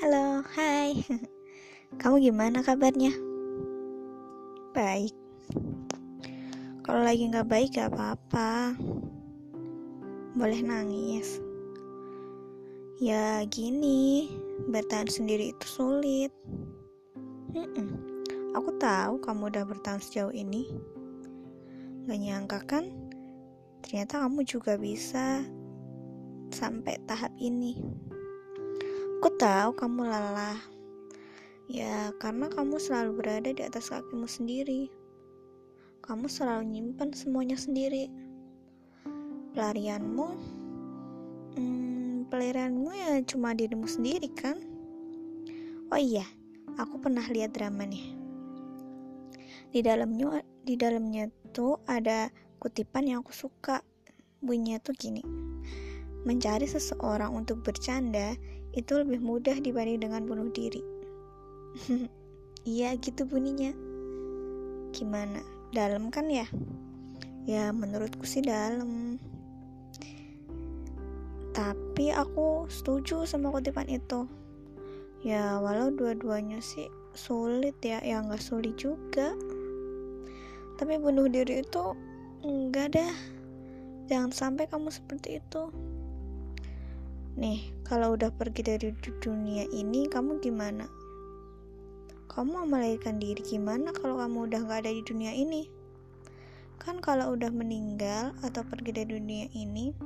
[0.00, 0.96] Halo, hai.
[2.00, 3.12] Kamu gimana kabarnya?
[4.72, 5.12] Baik.
[6.80, 8.80] Kalau lagi nggak baik gak apa-apa.
[10.32, 11.36] Boleh nangis.
[12.96, 14.32] Ya gini,
[14.72, 16.32] bertahan sendiri itu sulit.
[17.52, 17.92] Mm-mm.
[18.56, 20.64] Aku tahu kamu udah bertahan sejauh ini.
[22.08, 22.88] Gak nyangka kan?
[23.84, 25.44] Ternyata kamu juga bisa
[26.56, 27.76] sampai tahap ini.
[29.20, 30.56] Aku tahu kamu lelah.
[31.68, 34.88] Ya, karena kamu selalu berada di atas kakimu sendiri.
[36.00, 38.08] Kamu selalu nyimpan semuanya sendiri.
[39.52, 40.26] Pelarianmu,
[41.52, 44.56] hmm, pelarianmu ya cuma dirimu sendiri kan?
[45.92, 46.24] Oh iya,
[46.80, 48.16] aku pernah lihat drama nih.
[49.68, 53.84] Di dalamnya, di dalamnya tuh ada kutipan yang aku suka.
[54.40, 55.20] Bunyinya tuh gini.
[56.28, 58.36] Mencari seseorang untuk bercanda
[58.76, 60.82] itu lebih mudah dibanding dengan bunuh diri.
[62.60, 63.72] Iya, gitu bunyinya.
[64.92, 65.40] Gimana?
[65.72, 66.44] Dalam kan ya?
[67.48, 69.16] Ya, menurutku sih dalam.
[71.56, 74.28] Tapi aku setuju sama kutipan itu.
[75.24, 79.32] Ya, walau dua-duanya sih sulit ya, ya nggak sulit juga.
[80.76, 81.96] Tapi bunuh diri itu
[82.44, 83.14] enggak dah.
[84.12, 85.72] Jangan sampai kamu seperti itu.
[87.40, 88.92] Nih, kalau udah pergi dari
[89.24, 90.84] dunia ini, kamu gimana?
[92.28, 95.64] Kamu mau melahirkan diri gimana kalau kamu udah gak ada di dunia ini?
[96.76, 99.96] Kan kalau udah meninggal atau pergi dari dunia ini,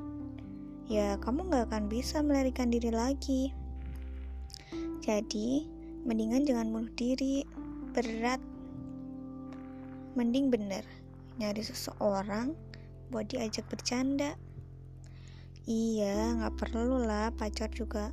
[0.87, 3.51] ya kamu gak akan bisa melahirkan diri lagi.
[5.03, 5.67] Jadi,
[6.07, 7.43] mendingan jangan bunuh diri,
[7.99, 8.39] berat.
[10.15, 10.87] Mending bener,
[11.43, 12.55] nyari seseorang
[13.11, 14.39] buat diajak bercanda.
[15.65, 18.13] Iya, nggak perlu lah pacar juga.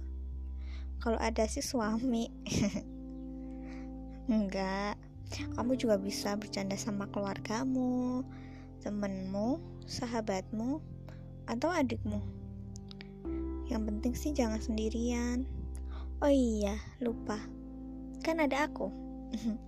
[1.03, 2.31] Kalau ada sih suami.
[4.31, 4.95] Enggak.
[5.31, 8.23] Kamu juga bisa bercanda sama keluargamu,
[8.79, 10.79] temenmu, sahabatmu,
[11.47, 12.19] atau adikmu.
[13.67, 15.43] Yang penting sih jangan sendirian.
[16.23, 17.39] Oh iya, lupa.
[18.23, 18.91] Kan ada aku.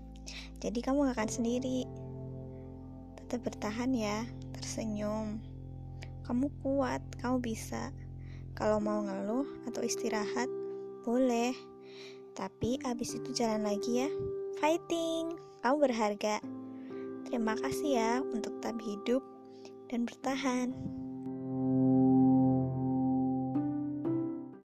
[0.64, 1.84] Jadi kamu gak akan sendiri.
[3.20, 4.24] Tetap bertahan ya,
[4.56, 5.53] tersenyum.
[6.24, 7.92] Kamu kuat, kamu bisa.
[8.56, 10.48] Kalau mau ngeluh atau istirahat,
[11.04, 11.52] boleh.
[12.34, 14.10] Tapi abis itu jalan lagi ya.
[14.58, 16.40] Fighting, kamu berharga.
[17.28, 19.24] Terima kasih ya untuk tetap hidup
[19.92, 20.72] dan bertahan.